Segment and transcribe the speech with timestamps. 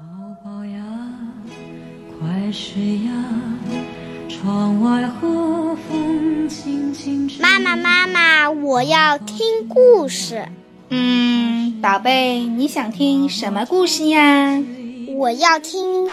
[0.00, 0.06] 宝
[0.42, 0.80] 宝呀，
[2.18, 3.12] 快睡呀，
[4.30, 7.42] 窗外和风轻轻吹。
[7.42, 10.48] 妈妈，妈妈，我要听故事。
[10.88, 14.58] 嗯，宝贝，你想听什么故事呀？
[15.18, 16.08] 我要听。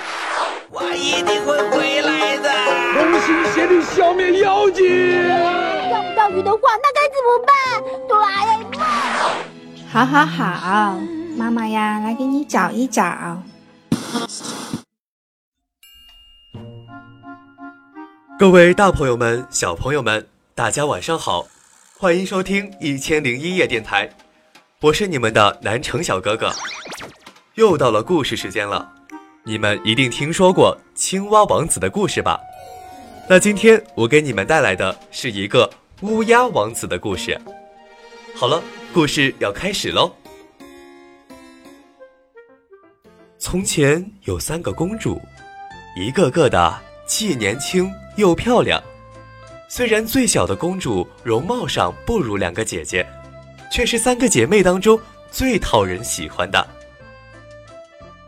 [0.70, 2.50] 我一定会回来的。
[2.94, 4.86] 同心协力消灭妖精。
[5.90, 7.56] 钓不到鱼的话，那该怎么办？
[8.10, 8.86] 哆啦 A 梦。
[9.90, 11.00] 好好好，
[11.38, 13.42] 妈妈呀，来给你找一找。
[18.40, 21.48] 各位大朋友们、小朋友们，大家晚上好，
[21.98, 24.10] 欢迎收听一千零一夜电台，
[24.82, 26.52] 我是你们的南城小哥哥。
[27.56, 28.94] 又到了故事时间了，
[29.44, 32.40] 你们一定听说过青蛙王子的故事吧？
[33.28, 35.68] 那今天我给你们带来的是一个
[36.02, 37.40] 乌鸦王子的故事。
[38.36, 38.62] 好了，
[38.94, 40.12] 故事要开始喽。
[43.50, 45.22] 从前有三个公主，
[45.96, 48.84] 一个个的既年轻又漂亮。
[49.70, 53.08] 虽然最小的公主容貌上不如两个姐姐，
[53.72, 55.00] 却是三个姐妹当中
[55.32, 56.68] 最讨人喜欢的。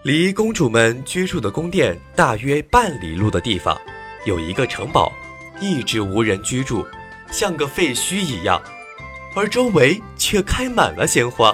[0.03, 3.77] 离公主们居住的宫殿大约半里路的地方，
[4.25, 5.11] 有一个城堡，
[5.59, 6.87] 一直无人居住，
[7.29, 8.61] 像个废墟一样，
[9.35, 11.53] 而周围却开满了鲜花，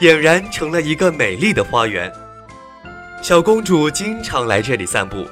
[0.00, 2.12] 俨然成了一个美丽的花园。
[3.22, 5.28] 小公主经常来这里散步。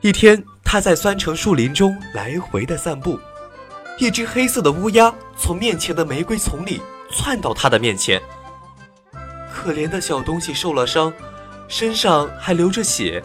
[0.00, 3.18] 一天，她在酸橙树林中来回的散步，
[3.98, 6.82] 一只黑色的乌鸦从面前的玫瑰丛里
[7.12, 8.20] 窜到她的面前。
[9.50, 11.12] 可怜的小东西受了伤，
[11.68, 13.22] 身上还流着血。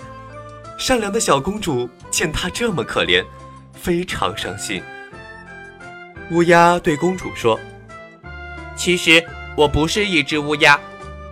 [0.78, 3.26] 善良的小公主见它这么可怜，
[3.74, 4.84] 非常伤心。
[6.30, 7.60] 乌鸦对公主说
[8.78, 9.24] ：“其实
[9.58, 10.80] 我不是一只乌鸦，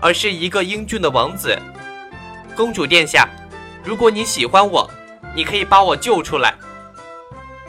[0.02, 1.56] 而是一个英俊的王子。”
[2.56, 3.28] 公主殿下，
[3.84, 4.90] 如果你喜欢我，
[5.36, 6.54] 你可以把我救出来。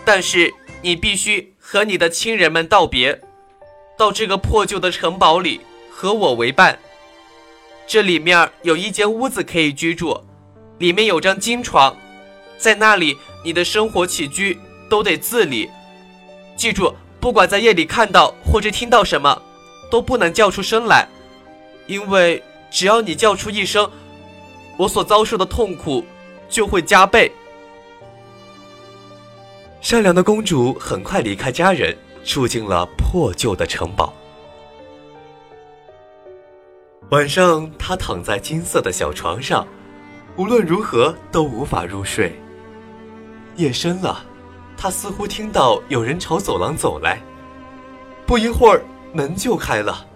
[0.05, 3.21] 但是你必须和你的亲人们道别，
[3.97, 5.61] 到这个破旧的城堡里
[5.91, 6.79] 和我为伴。
[7.87, 10.21] 这里面有一间屋子可以居住，
[10.79, 11.97] 里面有张金床，
[12.59, 15.71] 在那里你的生活起居都得自理。
[16.57, 19.41] 记住，不管在夜里看到或者听到什么，
[19.91, 21.07] 都不能叫出声来，
[21.87, 23.89] 因为只要你叫出一声。
[24.77, 26.05] 我所遭受的痛苦
[26.49, 27.31] 就会加倍。
[29.81, 34.13] 善良的公主很快离开家人，住进了破旧的城堡。
[37.11, 39.67] 晚上，她躺在金色的小床上，
[40.37, 42.33] 无论如何都无法入睡。
[43.57, 44.25] 夜深了，
[44.77, 47.21] 她似乎听到有人朝走廊走来。
[48.25, 48.83] 不一会儿，
[49.13, 50.07] 门就开了，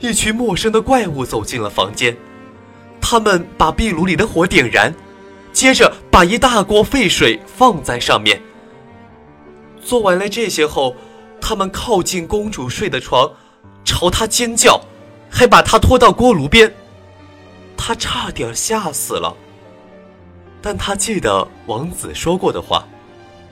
[0.00, 2.14] 一群陌生的怪物走进了房间。
[3.10, 4.94] 他们把壁炉里的火点燃，
[5.50, 8.38] 接着把一大锅沸水放在上面。
[9.82, 10.94] 做完了这些后，
[11.40, 13.26] 他们靠近公主睡的床，
[13.82, 14.78] 朝她尖叫，
[15.30, 16.70] 还把她拖到锅炉边。
[17.78, 19.34] 她差点吓死了，
[20.60, 22.86] 但她记得王子说过的话，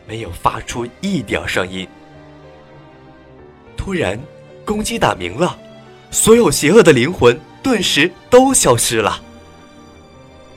[0.07, 1.89] 没有发出一点声音。
[3.75, 4.21] 突然，
[4.67, 5.59] 公鸡打鸣了，
[6.11, 9.23] 所有邪恶的灵魂顿时都消失了。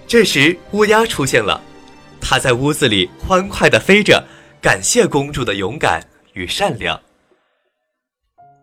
[0.09, 1.61] 这时，乌鸦出现了，
[2.19, 4.25] 它在屋子里欢快地飞着，
[4.59, 6.03] 感谢公主的勇敢
[6.33, 6.99] 与善良。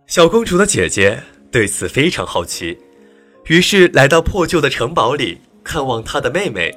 [0.09, 2.77] 小公主的姐姐对此非常好奇，
[3.45, 6.77] 于是来到破旧的城堡里看望她的妹妹。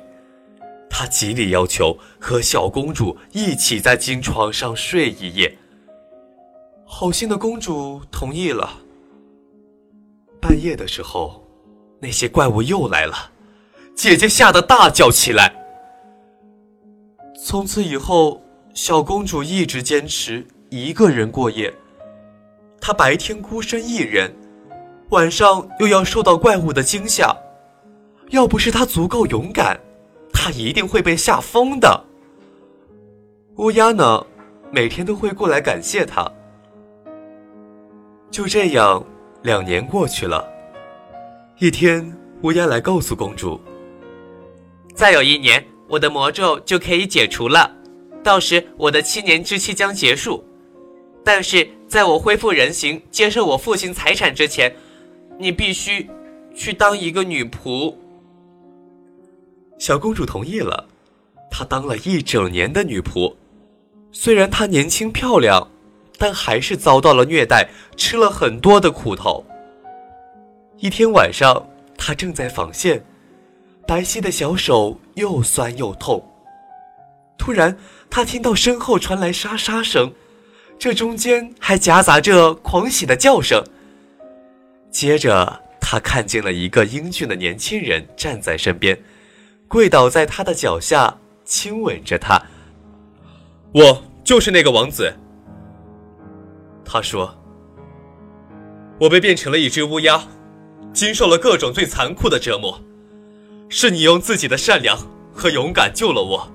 [0.87, 5.51] 她极力要求和小公主一起在金床上睡一夜。
[6.85, 8.69] 好心的公主同意了。
[10.39, 11.43] 半夜的时候，
[11.99, 13.31] 那些怪物又来了。
[13.99, 15.53] 姐姐吓得大叫起来。
[17.43, 18.41] 从此以后，
[18.73, 21.73] 小公主一直坚持一个人过夜。
[22.79, 24.33] 她白天孤身一人，
[25.09, 27.35] 晚上又要受到怪物的惊吓。
[28.29, 29.77] 要不是她足够勇敢，
[30.31, 32.05] 她一定会被吓疯的。
[33.57, 34.25] 乌鸦呢，
[34.71, 36.25] 每天都会过来感谢她。
[38.31, 39.05] 就这样，
[39.43, 40.47] 两年过去了。
[41.57, 43.59] 一天，乌鸦来告诉公主。
[44.93, 47.71] 再有一年，我的魔咒就可以解除了，
[48.23, 50.43] 到时我的七年之期将结束。
[51.23, 54.73] 但是在我恢复人形、接受我父亲财产之前，
[55.37, 56.09] 你必须
[56.55, 57.93] 去当一个女仆。
[59.77, 60.85] 小公主同意了，
[61.49, 63.33] 她当了一整年的女仆。
[64.11, 65.65] 虽然她年轻漂亮，
[66.17, 69.45] 但还是遭到了虐待，吃了很多的苦头。
[70.77, 71.65] 一天晚上，
[71.97, 73.01] 她正在纺线。
[73.89, 76.23] 白皙的小手又酸又痛。
[77.39, 77.75] 突然，
[78.07, 80.13] 他听到身后传来沙沙声，
[80.77, 83.65] 这中间还夹杂着狂喜的叫声。
[84.91, 88.95] 接着，他看见了一个英俊的年轻人站在身边，
[89.67, 92.39] 跪倒在他的脚下，亲吻着他。
[93.73, 95.11] 我就是那个王子。
[96.85, 97.35] 他说
[99.01, 100.21] ：“我被变成了一只乌鸦，
[100.93, 102.79] 经受了各种最残酷的折磨，
[103.69, 104.97] 是你用自己的善良
[105.31, 106.51] 和勇敢救了我。”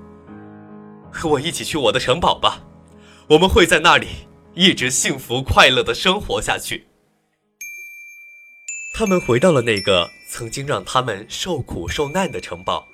[1.11, 2.61] 和我一起去我的城堡吧，
[3.29, 4.07] 我们会在那里
[4.53, 6.87] 一直幸福快乐的生活下去。
[8.93, 12.85] 他们回到了那个曾经让他们受苦受难的城堡。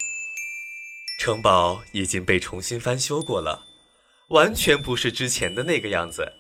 [1.20, 3.64] 城堡已经被重新翻修过了，
[4.30, 6.32] 完全不是之前的那个样子。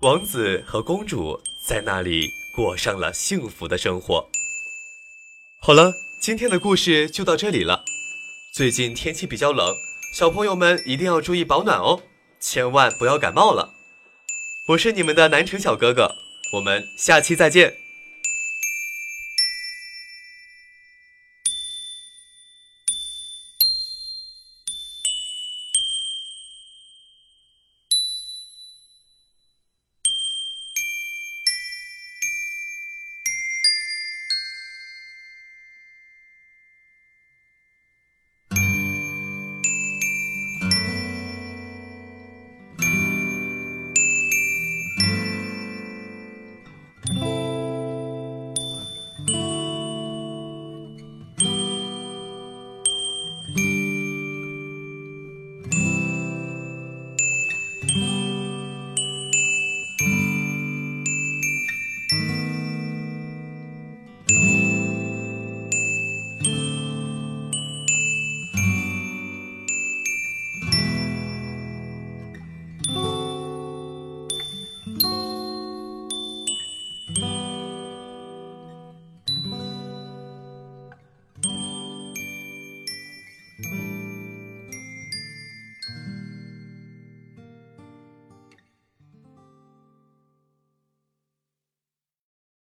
[0.00, 4.28] 王子和公主在那里过上了幸福的生活。
[5.60, 5.92] 好了，
[6.24, 7.84] 今天的故事就到这里了。
[8.54, 9.76] 最近天气比较冷。
[10.14, 12.00] 小朋友们一定要注意保暖哦，
[12.40, 13.74] 千万不要感冒了。
[14.68, 16.16] 我是你们的南城小哥哥，
[16.54, 17.74] 我们下期再见。